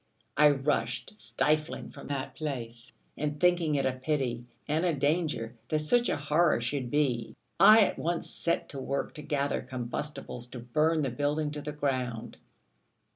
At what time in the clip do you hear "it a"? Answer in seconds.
3.75-3.91